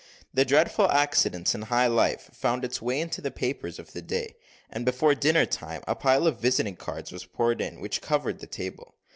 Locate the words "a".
5.87-5.93